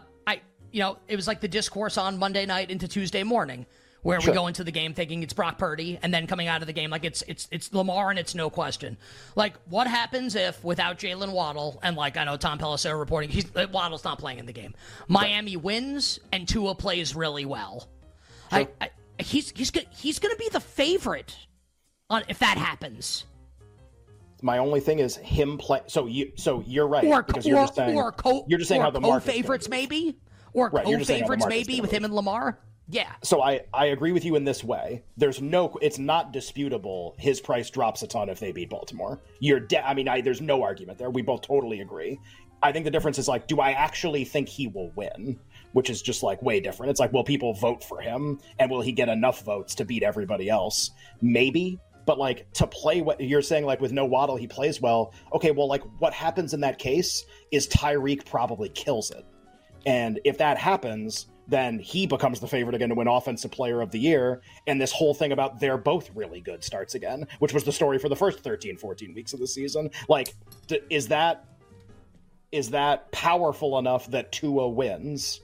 you 0.73 0.79
know, 0.79 0.97
it 1.07 1.15
was 1.15 1.27
like 1.27 1.39
the 1.39 1.47
discourse 1.47 1.97
on 1.97 2.17
Monday 2.17 2.45
night 2.45 2.71
into 2.71 2.87
Tuesday 2.87 3.23
morning, 3.23 3.67
where 4.01 4.19
Sure. 4.19 4.33
we 4.33 4.35
go 4.35 4.47
into 4.47 4.63
the 4.63 4.71
game 4.71 4.93
thinking 4.95 5.21
it's 5.21 5.31
Brock 5.31 5.59
Purdy, 5.59 5.99
and 6.01 6.11
then 6.11 6.25
coming 6.25 6.47
out 6.47 6.61
of 6.61 6.67
the 6.67 6.73
game 6.73 6.89
like 6.89 7.05
it's 7.05 7.23
it's 7.27 7.47
it's 7.51 7.71
Lamar, 7.73 8.09
and 8.09 8.17
it's 8.17 8.33
no 8.33 8.49
question. 8.49 8.97
Like, 9.35 9.53
what 9.69 9.85
happens 9.85 10.35
if 10.35 10.61
without 10.63 10.97
Jalen 10.97 11.31
Waddle 11.31 11.79
and 11.83 11.95
like 11.95 12.17
I 12.17 12.23
know 12.23 12.37
Tom 12.37 12.57
Pelissero 12.57 12.99
reporting 12.99 13.29
he's 13.29 13.45
uh, 13.55 13.67
Waddle's 13.71 14.03
not 14.03 14.17
playing 14.17 14.39
in 14.39 14.47
the 14.47 14.51
game. 14.51 14.73
Miami 15.07 15.55
wins 15.55 16.19
and 16.33 16.47
Tua 16.47 16.73
plays 16.73 17.15
really 17.15 17.45
well. 17.45 17.87
I, 18.51 18.67
I, 18.81 18.89
he's 19.19 19.51
he's 19.51 19.69
go- 19.69 19.81
he's 19.95 20.17
going 20.17 20.33
to 20.33 20.39
be 20.39 20.49
the 20.49 20.59
favorite 20.59 21.37
on 22.09 22.23
if 22.27 22.39
that 22.39 22.57
happens. 22.57 23.25
My 24.41 24.57
only 24.57 24.79
thing 24.79 24.99
is 24.99 25.15
him 25.17 25.57
play. 25.59 25.81
So 25.87 26.07
you, 26.07 26.31
so 26.35 26.63
you're 26.67 26.87
right 26.87 27.05
or 27.05 27.21
because 27.21 27.45
you're 27.45 27.59
or, 27.59 27.63
just 27.63 27.75
saying 27.75 27.95
or 27.95 28.11
co 28.11 28.43
you're 28.47 28.59
just 28.59 28.69
saying 28.69 28.81
how 28.81 28.89
the 28.89 28.99
market's 28.99 29.27
gonna 29.27 29.37
favorites 29.37 29.69
maybe 29.69 30.17
or 30.53 30.69
Right, 30.69 30.87
you're 30.87 30.99
just 30.99 31.07
saying 31.07 31.21
the 31.21 31.27
co-favorites 31.27 31.49
maybe 31.49 31.81
with 31.81 31.91
him 31.91 32.05
and 32.05 32.13
Lamar. 32.13 32.59
Yeah, 32.89 33.13
So 33.23 33.41
I 33.41 33.61
I 33.73 33.87
agree 33.87 34.11
with 34.11 34.25
you 34.25 34.35
in 34.35 34.43
this 34.43 34.61
way. 34.61 35.03
There's 35.15 35.41
no, 35.41 35.77
it's 35.81 35.97
not 35.97 36.33
disputable. 36.33 37.15
His 37.17 37.39
price 37.39 37.69
drops 37.69 38.03
a 38.03 38.07
ton 38.07 38.27
if 38.27 38.41
they 38.41 38.51
beat 38.51 38.69
Baltimore. 38.69 39.21
You're, 39.39 39.61
de- 39.61 39.87
I 39.87 39.93
mean, 39.93 40.09
I, 40.09 40.19
there's 40.19 40.41
no 40.41 40.61
argument 40.61 40.97
there. 40.97 41.09
We 41.09 41.21
both 41.21 41.41
totally 41.43 41.79
agree. 41.79 42.19
I 42.61 42.73
think 42.73 42.83
the 42.83 42.91
difference 42.91 43.17
is 43.17 43.27
like, 43.27 43.47
do 43.47 43.61
I 43.61 43.71
actually 43.71 44.25
think 44.25 44.49
he 44.49 44.67
will 44.67 44.91
win? 44.95 45.39
Which 45.71 45.89
is 45.89 46.01
just 46.01 46.23
like 46.23 46.41
way 46.41 46.59
different. 46.59 46.89
It's 46.91 46.99
like, 46.99 47.13
will 47.13 47.23
people 47.23 47.53
vote 47.53 47.83
for 47.83 47.99
him, 48.01 48.39
and 48.59 48.69
will 48.69 48.81
he 48.81 48.91
get 48.91 49.09
enough 49.09 49.43
votes 49.43 49.75
to 49.75 49.85
beat 49.85 50.03
everybody 50.03 50.49
else? 50.49 50.91
Maybe, 51.21 51.79
but 52.05 52.19
like 52.19 52.51
to 52.53 52.67
play 52.67 53.01
what 53.01 53.19
you're 53.19 53.41
saying, 53.41 53.65
like 53.65 53.81
with 53.81 53.91
no 53.91 54.05
Waddle, 54.05 54.35
he 54.35 54.47
plays 54.47 54.81
well. 54.81 55.13
Okay, 55.33 55.51
well, 55.51 55.67
like 55.67 55.83
what 55.99 56.13
happens 56.13 56.53
in 56.53 56.59
that 56.61 56.79
case 56.79 57.25
is 57.51 57.67
Tyreek 57.67 58.25
probably 58.25 58.69
kills 58.69 59.09
it. 59.11 59.25
And 59.85 60.19
if 60.23 60.37
that 60.37 60.57
happens, 60.57 61.27
then 61.47 61.79
he 61.79 62.07
becomes 62.07 62.39
the 62.39 62.47
favorite 62.47 62.75
again 62.75 62.89
to 62.89 62.95
win 62.95 63.07
Offensive 63.07 63.51
Player 63.51 63.81
of 63.81 63.91
the 63.91 63.99
Year. 63.99 64.41
And 64.67 64.79
this 64.79 64.91
whole 64.91 65.13
thing 65.13 65.31
about 65.31 65.59
they're 65.59 65.77
both 65.77 66.09
really 66.15 66.39
good 66.39 66.63
starts 66.63 66.95
again, 66.95 67.27
which 67.39 67.53
was 67.53 67.63
the 67.63 67.71
story 67.71 67.99
for 67.99 68.09
the 68.09 68.15
first 68.15 68.39
13, 68.39 68.77
14 68.77 69.13
weeks 69.13 69.33
of 69.33 69.39
the 69.39 69.47
season. 69.47 69.89
Like, 70.07 70.33
d- 70.67 70.81
is 70.89 71.07
that 71.09 71.45
is 72.51 72.69
that 72.69 73.11
powerful 73.11 73.79
enough 73.79 74.09
that 74.11 74.31
Tua 74.31 74.69
wins? 74.69 75.41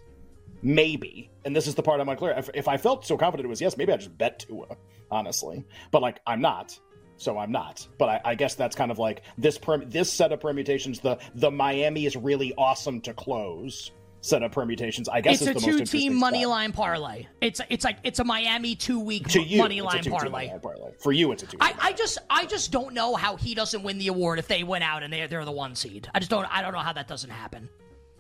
Maybe. 0.62 1.30
And 1.44 1.56
this 1.56 1.68
is 1.68 1.74
the 1.74 1.82
part 1.82 2.00
I'm 2.00 2.10
unclear. 2.10 2.34
If, 2.38 2.50
if 2.54 2.68
I 2.68 2.78
felt 2.78 3.06
so 3.06 3.18
confident 3.18 3.46
it 3.46 3.50
was 3.50 3.62
yes, 3.62 3.78
maybe 3.78 3.92
I 3.92 3.98
just 3.98 4.16
bet 4.18 4.40
Tua, 4.40 4.78
honestly. 5.10 5.66
But 5.92 6.02
like, 6.02 6.20
I'm 6.28 6.42
not. 6.42 6.78
So 7.18 7.38
I'm 7.38 7.52
not. 7.52 7.86
But 7.98 8.10
I, 8.10 8.22
I 8.26 8.36
guess 8.36 8.56
that's 8.56 8.76
kind 8.76 8.92
of 8.92 9.00
like 9.00 9.24
this 9.38 9.58
perm- 9.58 9.90
this 9.90 10.12
set 10.12 10.32
of 10.32 10.40
permutations. 10.40 11.00
The 11.02 11.18
the 11.36 11.52
Miami 11.52 12.06
is 12.06 12.16
really 12.16 12.54
awesome 12.58 13.02
to 13.02 13.14
close 13.14 13.92
set 14.22 14.44
of 14.44 14.52
permutations. 14.52 15.08
I 15.10 15.22
guess 15.22 15.42
it's 15.42 15.52
a 15.52 15.54
the 15.54 15.78
most 15.78 15.92
two-team 15.92 16.16
money 16.16 16.42
spot. 16.42 16.50
line 16.50 16.72
parlay. 16.72 17.28
It's 17.42 17.62
it's 17.70 17.84
like 17.86 17.98
it's 18.04 18.20
a 18.20 18.24
Miami 18.24 18.76
two-week 18.76 19.28
to 19.30 19.42
you. 19.42 19.60
money 19.60 19.80
it's 19.80 19.84
a 19.84 19.88
line 19.88 20.04
parlay. 20.04 20.50
line 20.50 20.60
parlay. 20.60 20.92
For 21.00 21.12
you, 21.12 21.32
it's 21.32 21.44
a 21.44 21.48
two. 21.48 21.58
I, 21.62 21.74
I 21.80 21.94
just 21.94 22.18
I 22.30 22.46
just 22.46 22.72
don't 22.72 22.94
know 22.94 23.16
how 23.16 23.36
he 23.36 23.56
doesn't 23.56 23.84
win 23.84 23.98
the 23.98 24.08
award 24.08 24.40
if 24.40 24.48
they 24.48 24.64
win 24.64 24.82
out 24.82 25.04
and 25.04 25.12
they 25.12 25.26
they're 25.28 25.46
the 25.46 25.52
one 25.52 25.76
seed. 25.76 26.10
I 26.14 26.20
just 26.20 26.32
don't 26.32 26.46
I 26.46 26.62
don't 26.62 26.74
know 26.74 26.80
how 26.80 26.94
that 26.94 27.08
doesn't 27.08 27.30
happen. 27.30 27.70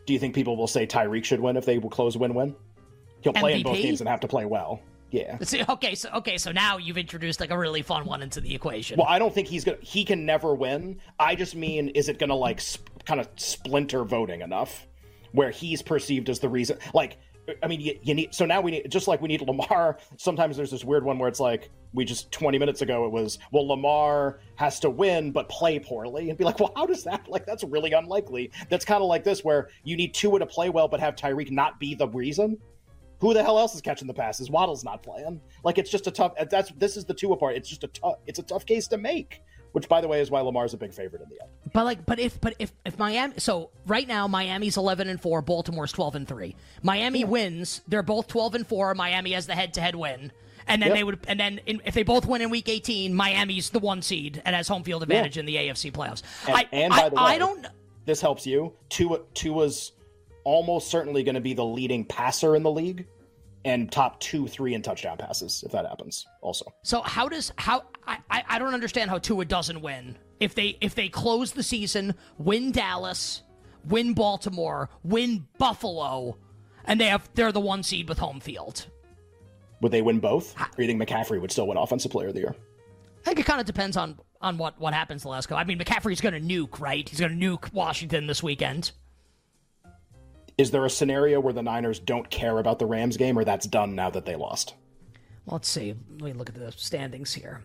Do 0.05 0.13
you 0.13 0.19
think 0.19 0.33
people 0.33 0.57
will 0.57 0.67
say 0.67 0.87
Tyreek 0.87 1.23
should 1.23 1.39
win 1.39 1.55
if 1.57 1.65
they 1.65 1.77
will 1.77 1.89
close 1.89 2.17
win-win? 2.17 2.55
He'll 3.21 3.33
play 3.33 3.55
in 3.55 3.63
both 3.63 3.77
games 3.77 4.01
and 4.01 4.09
have 4.09 4.21
to 4.21 4.27
play 4.27 4.45
well. 4.45 4.81
Yeah. 5.11 5.37
See, 5.41 5.63
okay, 5.67 5.95
so 5.95 6.09
okay, 6.15 6.37
so 6.37 6.51
now 6.51 6.77
you've 6.77 6.97
introduced 6.97 7.39
like 7.39 7.51
a 7.51 7.57
really 7.57 7.81
fun 7.81 8.05
one 8.05 8.21
into 8.21 8.41
the 8.41 8.53
equation. 8.53 8.97
Well, 8.97 9.07
I 9.07 9.19
don't 9.19 9.33
think 9.33 9.47
he's 9.47 9.63
gonna. 9.63 9.77
He 9.81 10.05
can 10.05 10.25
never 10.25 10.53
win. 10.53 10.99
I 11.19 11.35
just 11.35 11.55
mean, 11.55 11.89
is 11.89 12.09
it 12.09 12.19
gonna 12.19 12.35
like 12.35 12.61
sp- 12.61 12.85
kind 13.05 13.19
of 13.19 13.27
splinter 13.35 14.03
voting 14.03 14.41
enough, 14.41 14.87
where 15.31 15.51
he's 15.51 15.81
perceived 15.81 16.29
as 16.29 16.39
the 16.39 16.49
reason? 16.49 16.77
Like, 16.93 17.17
I 17.63 17.67
mean, 17.67 17.81
you, 17.81 17.97
you 18.03 18.13
need. 18.13 18.33
So 18.33 18.45
now 18.45 18.61
we 18.61 18.71
need, 18.71 18.91
just 18.91 19.07
like 19.07 19.21
we 19.21 19.27
need 19.27 19.41
Lamar. 19.41 19.97
Sometimes 20.17 20.57
there's 20.57 20.71
this 20.71 20.83
weird 20.83 21.03
one 21.03 21.17
where 21.17 21.27
it's 21.27 21.39
like 21.39 21.69
we 21.93 22.05
just 22.05 22.31
20 22.31 22.59
minutes 22.59 22.81
ago 22.81 23.05
it 23.05 23.11
was, 23.11 23.39
well, 23.51 23.67
Lamar 23.67 24.39
has 24.55 24.79
to 24.81 24.89
win 24.89 25.31
but 25.31 25.49
play 25.49 25.79
poorly, 25.79 26.29
and 26.29 26.37
be 26.37 26.43
like, 26.43 26.59
well, 26.59 26.71
how 26.75 26.85
does 26.85 27.03
that? 27.03 27.27
Like, 27.27 27.45
that's 27.45 27.63
really 27.63 27.91
unlikely. 27.93 28.51
That's 28.69 28.85
kind 28.85 29.01
of 29.01 29.07
like 29.07 29.23
this, 29.23 29.43
where 29.43 29.69
you 29.83 29.95
need 29.95 30.13
Tua 30.13 30.39
to 30.39 30.45
play 30.45 30.69
well 30.69 30.87
but 30.87 30.99
have 30.99 31.15
Tyreek 31.15 31.51
not 31.51 31.79
be 31.79 31.95
the 31.95 32.07
reason. 32.07 32.57
Who 33.19 33.33
the 33.33 33.43
hell 33.43 33.59
else 33.59 33.75
is 33.75 33.81
catching 33.81 34.07
the 34.07 34.13
passes? 34.13 34.49
Waddle's 34.49 34.83
not 34.83 35.03
playing. 35.03 35.41
Like 35.63 35.77
it's 35.77 35.91
just 35.91 36.07
a 36.07 36.11
tough. 36.11 36.33
That's 36.49 36.71
this 36.77 36.95
is 36.95 37.05
the 37.05 37.13
two 37.13 37.33
apart. 37.33 37.55
It's 37.55 37.67
just 37.67 37.83
a 37.83 37.87
tough. 37.87 38.15
It's 38.27 38.39
a 38.39 38.43
tough 38.43 38.65
case 38.65 38.87
to 38.89 38.97
make. 38.97 39.41
Which, 39.71 39.87
by 39.87 40.01
the 40.01 40.07
way, 40.07 40.19
is 40.19 40.31
why 40.31 40.41
Lamar's 40.41 40.73
a 40.73 40.77
big 40.77 40.93
favorite 40.93 41.21
in 41.21 41.29
the 41.29 41.39
end. 41.41 41.51
But 41.73 41.85
like, 41.85 42.05
but 42.05 42.19
if, 42.19 42.41
but 42.41 42.55
if, 42.57 42.71
if 42.85 42.97
Miami, 42.97 43.35
so 43.37 43.69
right 43.85 44.07
now 44.07 44.27
Miami's 44.27 44.77
eleven 44.77 45.07
and 45.09 45.21
four, 45.21 45.41
Baltimore's 45.43 45.91
twelve 45.91 46.15
and 46.15 46.27
three. 46.27 46.55
Miami 46.81 47.23
wins, 47.23 47.81
they're 47.87 48.01
both 48.01 48.27
twelve 48.27 48.55
and 48.55 48.65
four. 48.65 48.95
Miami 48.95 49.33
has 49.33 49.45
the 49.45 49.53
head-to-head 49.53 49.95
win, 49.95 50.31
and 50.67 50.81
then 50.81 50.89
Yep. 50.89 50.97
they 50.97 51.03
would, 51.03 51.19
and 51.27 51.39
then 51.39 51.59
in, 51.67 51.81
if 51.85 51.93
they 51.93 52.01
both 52.01 52.25
win 52.25 52.41
in 52.41 52.49
Week 52.49 52.67
eighteen, 52.67 53.13
Miami's 53.13 53.69
the 53.69 53.79
one 53.79 54.01
seed 54.01 54.41
and 54.43 54.55
has 54.55 54.67
home 54.67 54.83
field 54.83 55.03
advantage 55.03 55.37
in 55.37 55.45
the 55.45 55.55
AFC 55.55 55.91
playoffs. 55.91 56.23
And, 56.47 56.57
I, 56.57 56.67
and 56.71 56.93
I, 56.93 57.09
the 57.09 57.15
way, 57.15 57.21
I 57.21 57.37
don't. 57.37 57.67
This 58.05 58.21
helps 58.21 58.47
you. 58.47 58.73
Tua 58.89 59.19
Tua's 59.35 59.91
almost 60.45 60.87
certainly 60.89 61.21
going 61.21 61.35
to 61.35 61.41
be 61.41 61.53
the 61.53 61.65
leading 61.65 62.03
passer 62.05 62.55
in 62.55 62.63
the 62.63 62.71
league, 62.71 63.05
and 63.65 63.91
top 63.91 64.19
two, 64.19 64.47
three 64.47 64.73
in 64.73 64.81
touchdown 64.81 65.17
passes 65.17 65.63
if 65.65 65.71
that 65.71 65.85
happens. 65.85 66.25
Also, 66.41 66.65
So 66.83 67.01
how 67.01 67.27
does 67.27 67.51
how 67.57 67.83
I, 68.07 68.17
I 68.31 68.57
don't 68.59 68.73
understand 68.73 69.09
how 69.09 69.19
Tua 69.19 69.45
doesn't 69.45 69.81
win 69.81 70.17
if 70.39 70.55
they 70.55 70.77
if 70.81 70.95
they 70.95 71.09
close 71.09 71.51
the 71.51 71.63
season, 71.63 72.15
win 72.37 72.71
Dallas, 72.71 73.43
win 73.85 74.13
Baltimore, 74.13 74.89
win 75.03 75.45
Buffalo, 75.57 76.37
and 76.85 76.99
they 76.99 77.05
have 77.07 77.29
they're 77.35 77.51
the 77.51 77.59
one 77.59 77.83
seed 77.83 78.09
with 78.09 78.17
home 78.17 78.39
field. 78.39 78.87
would 79.81 79.91
they 79.91 80.01
win 80.01 80.19
both? 80.19 80.55
Or 80.59 80.81
you 80.81 80.87
think 80.87 81.01
McCaffrey 81.01 81.39
would 81.39 81.51
still 81.51 81.67
win 81.67 81.77
Offensive 81.77 82.11
Player 82.11 82.29
of 82.29 82.33
the 82.33 82.39
Year? 82.41 82.55
I 83.21 83.25
think 83.25 83.39
it 83.39 83.45
kind 83.45 83.59
of 83.59 83.65
depends 83.65 83.97
on 83.97 84.17
on 84.41 84.57
what 84.57 84.79
what 84.79 84.93
happens 84.93 85.23
the 85.23 85.29
last 85.29 85.47
couple. 85.47 85.59
I 85.61 85.65
mean, 85.65 85.77
McCaffrey's 85.77 86.21
going 86.21 86.33
to 86.33 86.39
nuke, 86.41 86.79
right? 86.79 87.07
He's 87.07 87.19
going 87.19 87.37
to 87.37 87.45
nuke 87.45 87.71
Washington 87.73 88.25
this 88.27 88.41
weekend. 88.41 88.91
Is 90.59 90.71
there 90.71 90.83
a 90.83 90.89
scenario 90.89 91.39
where 91.39 91.53
the 91.53 91.63
Niners 91.63 91.99
don't 91.99 92.29
care 92.29 92.59
about 92.59 92.79
the 92.79 92.85
Rams 92.85 93.15
game, 93.15 93.39
or 93.39 93.45
that's 93.45 93.65
done 93.65 93.95
now 93.95 94.09
that 94.09 94.25
they 94.25 94.35
lost? 94.35 94.75
Well, 95.45 95.53
let's 95.55 95.69
see. 95.69 95.95
Let 96.19 96.21
me 96.21 96.33
look 96.33 96.49
at 96.49 96.55
the 96.55 96.69
standings 96.73 97.33
here. 97.33 97.61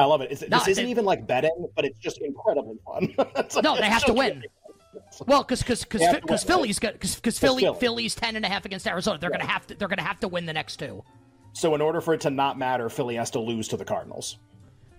I 0.00 0.04
love 0.04 0.20
it. 0.20 0.30
No, 0.50 0.58
this 0.58 0.66
isn't 0.66 0.84
it- 0.84 0.90
even 0.90 1.04
like 1.04 1.28
betting, 1.28 1.68
but 1.76 1.84
it's 1.84 1.98
just 2.00 2.20
incredibly 2.20 2.76
fun. 2.84 3.14
Like- 3.18 3.62
No, 3.62 3.76
they 3.76 3.86
have 3.86 4.04
to 4.06 4.12
win. 4.12 4.42
Well, 5.28 5.44
because 5.44 5.62
because 5.62 6.00
They 6.00 6.18
because? 6.20 6.42
Philly's 6.42 6.80
got 6.80 6.94
because 6.94 7.38
Philly 7.38 7.62
Philly. 7.62 7.78
Philly's 7.78 8.16
ten 8.16 8.34
and 8.34 8.44
a 8.44 8.48
half 8.48 8.64
against 8.64 8.84
Arizona. 8.88 9.18
They're 9.20 9.30
gonna 9.30 9.46
have 9.46 9.68
to 9.68 9.76
they're 9.76 9.86
gonna 9.86 10.02
have 10.02 10.18
to 10.20 10.28
win 10.28 10.44
the 10.44 10.52
next 10.52 10.78
two. 10.78 11.04
So 11.52 11.76
in 11.76 11.80
order 11.80 12.00
for 12.00 12.14
it 12.14 12.20
to 12.22 12.30
not 12.30 12.58
matter, 12.58 12.88
Philly 12.88 13.14
has 13.14 13.30
to 13.32 13.38
lose 13.38 13.68
to 13.68 13.76
the 13.76 13.84
Cardinals. 13.84 14.38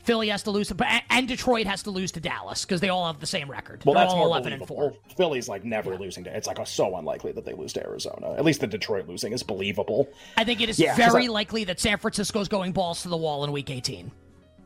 Philly 0.09 0.29
has 0.29 0.41
to 0.41 0.49
lose, 0.49 0.69
to, 0.69 1.01
and 1.11 1.27
Detroit 1.27 1.67
has 1.67 1.83
to 1.83 1.91
lose 1.91 2.11
to 2.13 2.19
Dallas 2.19 2.65
because 2.65 2.81
they 2.81 2.89
all 2.89 3.05
have 3.05 3.19
the 3.19 3.27
same 3.27 3.47
record. 3.47 3.83
Well, 3.85 3.93
They're 3.93 4.05
that's 4.05 4.13
all 4.13 4.21
more 4.21 4.27
eleven 4.29 4.53
and 4.53 4.59
believable. 4.65 4.97
four. 5.05 5.15
Philly's 5.15 5.47
like 5.47 5.63
never 5.63 5.95
losing 5.95 6.23
to. 6.23 6.35
It's 6.35 6.47
like 6.47 6.57
so 6.65 6.95
unlikely 6.95 7.31
that 7.33 7.45
they 7.45 7.53
lose 7.53 7.73
to 7.73 7.83
Arizona. 7.85 8.33
At 8.33 8.43
least 8.43 8.59
the 8.59 8.65
Detroit 8.65 9.07
losing 9.07 9.33
is 9.33 9.43
believable. 9.43 10.09
I 10.35 10.43
think 10.45 10.61
it 10.61 10.69
is 10.69 10.79
Yeah, 10.79 10.95
very 10.95 11.25
I- 11.25 11.29
likely 11.29 11.63
that 11.65 11.79
San 11.79 11.99
Francisco's 11.99 12.47
going 12.47 12.71
balls 12.71 13.03
to 13.03 13.09
the 13.09 13.17
wall 13.17 13.43
in 13.43 13.51
Week 13.51 13.69
18. 13.69 14.11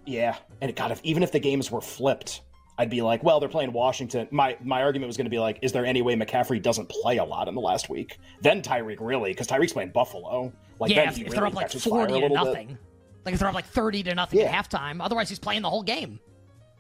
Yeah, 0.06 0.38
and 0.62 0.70
it, 0.70 0.78
God, 0.78 0.92
if 0.92 1.02
even 1.04 1.24
if 1.24 1.34
the 1.34 1.40
games 1.42 1.70
were 1.70 1.82
flipped, 1.82 2.40
I'd 2.78 2.90
be 2.90 3.02
like, 3.02 3.22
well, 3.22 3.42
they're 3.42 3.50
playing 3.50 3.74
Washington. 3.74 4.30
My 4.32 4.56
my 4.64 4.82
argument 4.82 5.08
was 5.10 5.18
going 5.18 5.26
to 5.26 5.30
be 5.30 5.40
like, 5.40 5.60
is 5.62 5.74
there 5.74 5.86
any 5.86 6.02
way 6.02 6.16
McCaffrey 6.16 6.62
doesn't 6.62 6.88
play 6.88 7.18
a 7.18 7.26
lot 7.26 7.50
in 7.50 7.56
the 7.56 7.60
last 7.62 7.90
week? 7.90 8.18
Then 8.40 8.62
Tyreek 8.62 8.98
really, 9.02 9.32
because 9.32 9.48
Tyreek's 9.48 9.74
playing 9.74 9.90
Buffalo. 9.92 10.54
Like 10.80 10.92
yeah, 10.92 11.02
then 11.02 11.08
if, 11.10 11.16
he 11.18 11.22
if 11.24 11.28
really 11.28 11.36
they're 11.38 11.48
up 11.48 11.54
like 11.54 11.70
forty 11.70 12.14
to 12.14 12.20
little 12.30 12.54
bit. 12.54 12.78
Like 13.26 13.34
if 13.34 13.40
they're 13.40 13.48
up 13.50 13.56
like 13.56 13.66
thirty 13.66 14.04
to 14.04 14.16
nothing 14.16 14.40
Yeah. 14.40 14.46
at 14.58 14.70
halftime. 14.70 15.04
Otherwise, 15.04 15.30
he's 15.30 15.40
playing 15.40 15.62
the 15.62 15.70
whole 15.70 15.84
game. 15.84 16.20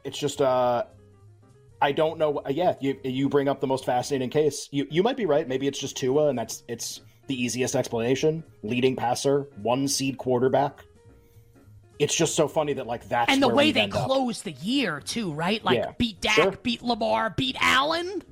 It's 0.03 0.17
just, 0.19 0.41
uh, 0.41 0.83
I 1.81 1.91
don't 1.93 2.17
know. 2.17 2.41
Yeah, 2.49 2.75
you 2.81 2.97
you 3.03 3.29
bring 3.29 3.47
up 3.47 3.59
the 3.61 3.67
most 3.67 3.85
fascinating 3.85 4.29
case. 4.29 4.67
You 4.71 4.87
you 4.89 5.03
might 5.03 5.17
be 5.17 5.25
right. 5.25 5.47
Maybe 5.47 5.67
it's 5.67 5.79
just 5.79 5.95
Tua, 5.97 6.27
and 6.29 6.37
that's 6.37 6.63
it's 6.67 7.01
the 7.27 7.41
easiest 7.41 7.75
explanation. 7.75 8.43
Leading 8.63 8.95
passer, 8.95 9.47
one 9.61 9.87
seed 9.87 10.17
quarterback. 10.17 10.83
It's 11.99 12.15
just 12.15 12.35
so 12.35 12.47
funny 12.47 12.73
that 12.73 12.87
like 12.87 13.07
that's 13.07 13.31
and 13.31 13.41
the 13.41 13.47
way 13.47 13.71
they 13.71 13.83
up. 13.83 13.91
close 13.91 14.41
the 14.41 14.51
year 14.51 14.99
too, 14.99 15.31
right? 15.31 15.63
Like 15.63 15.77
Yeah. 15.77 15.91
beat 15.97 16.19
Dak, 16.19 16.35
Sure. 16.35 16.51
beat 16.63 16.81
Lamar, 16.81 17.29
beat 17.29 17.55
Allen. 17.61 18.23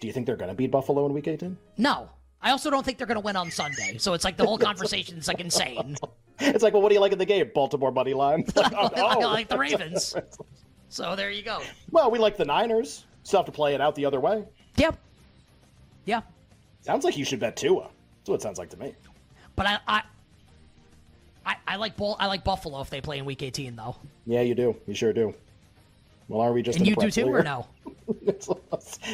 Do 0.00 0.06
you 0.06 0.12
think 0.12 0.26
they're 0.26 0.36
going 0.36 0.48
to 0.50 0.54
beat 0.54 0.70
Buffalo 0.70 1.06
in 1.06 1.12
Week 1.12 1.26
18? 1.26 1.56
No, 1.76 2.08
I 2.48 2.50
also 2.52 2.70
don't 2.70 2.82
think 2.82 2.96
they're 2.96 3.06
going 3.06 3.16
to 3.16 3.24
win 3.24 3.36
on 3.36 3.50
Sunday. 3.50 3.98
So 3.98 4.14
it's 4.14 4.24
like 4.24 4.38
the 4.38 4.46
whole 4.46 4.56
conversation 4.56 5.18
is 5.18 5.28
like 5.28 5.40
insane. 5.40 5.96
It's 6.40 6.62
like, 6.62 6.72
well, 6.72 6.82
what 6.82 6.90
do 6.90 6.94
you 6.94 7.00
like 7.00 7.10
in 7.10 7.18
the 7.18 7.26
game? 7.26 7.50
Baltimore 7.52 7.90
money 7.90 8.14
line. 8.14 8.44
Like, 8.54 8.72
oh, 8.76 8.90
I 8.94 9.14
like 9.16 9.48
the 9.48 9.58
Ravens. 9.58 10.14
So 10.88 11.16
there 11.16 11.32
you 11.32 11.42
go. 11.42 11.60
Well, 11.90 12.12
we 12.12 12.20
like 12.20 12.36
the 12.36 12.44
Niners. 12.44 13.06
Still 13.24 13.40
have 13.40 13.46
to 13.46 13.52
play 13.52 13.74
it 13.74 13.80
out 13.80 13.96
the 13.96 14.04
other 14.04 14.20
way. 14.20 14.44
Yep. 14.76 14.96
Yeah. 16.04 16.20
Sounds 16.82 17.04
like 17.04 17.18
you 17.18 17.24
should 17.24 17.40
bet 17.40 17.56
Tua. 17.56 17.90
That's 18.20 18.28
what 18.28 18.34
it 18.36 18.42
sounds 18.42 18.56
like 18.56 18.70
to 18.70 18.76
me. 18.76 18.94
But 19.56 19.66
I, 19.66 19.78
I, 19.88 20.02
I, 21.44 21.56
I 21.66 21.74
like 21.74 21.96
Bull, 21.96 22.16
I 22.20 22.26
like 22.26 22.44
Buffalo 22.44 22.80
if 22.82 22.88
they 22.88 23.00
play 23.00 23.18
in 23.18 23.24
Week 23.24 23.42
18 23.42 23.74
though. 23.74 23.96
Yeah, 24.24 24.42
you 24.42 24.54
do. 24.54 24.76
You 24.86 24.94
sure 24.94 25.12
do. 25.12 25.34
Well, 26.28 26.40
are 26.40 26.52
we 26.52 26.62
just 26.62 26.78
And 26.78 26.86
you 26.86 26.94
do 26.94 27.10
too, 27.10 27.26
or 27.26 27.42
no? 27.42 27.66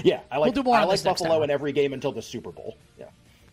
yeah, 0.03 0.21
I 0.31 0.37
like. 0.37 0.55
We'll 0.55 0.62
do 0.62 0.69
more 0.69 0.76
I 0.76 0.85
like 0.85 1.03
Buffalo 1.03 1.43
in 1.43 1.49
every 1.49 1.73
game 1.73 1.95
until 1.95 2.12
the 2.12 2.21
Super 2.21 2.53
Bowl. 2.53 2.76
Yeah. 2.99 3.07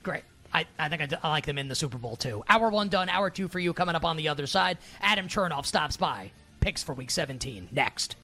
Great. 0.04 0.24
I, 0.54 0.66
I 0.78 0.90
think 0.90 1.14
I, 1.24 1.30
like 1.30 1.46
them 1.46 1.58
in 1.58 1.68
the 1.68 1.76
Super 1.76 1.98
Bowl 1.98 2.16
too. 2.16 2.44
Hour 2.50 2.70
one 2.70 2.90
done. 2.90 3.10
Hour 3.10 3.30
two 3.30 3.48
for 3.48 3.60
you 3.60 3.74
coming 3.74 3.96
up 3.96 4.04
on 4.06 4.18
the 4.18 4.28
other 4.28 4.48
side. 4.48 4.78
Adam 5.02 5.28
Chernoff 5.28 5.66
stops 5.66 5.98
by. 5.98 6.32
Picks 6.60 6.84
for 6.84 6.94
Week 6.94 7.10
17 7.10 7.70
next. 7.72 8.16